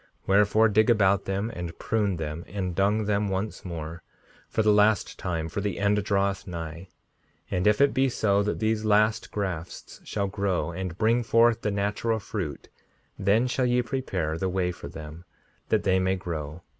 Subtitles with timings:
[0.21, 4.01] 5:64 Wherefore, dig about them, and prune them, and dung them once more,
[4.49, 6.87] for the last time, for the end draweth nigh.
[7.51, 11.69] And if it be so that these last grafts shall grow, and bring forth the
[11.69, 12.67] natural fruit,
[13.19, 15.23] then shall ye prepare the way for them,
[15.69, 16.63] that they may grow.